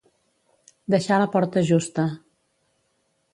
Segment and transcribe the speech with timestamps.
[0.93, 2.07] Deixar la porta justa.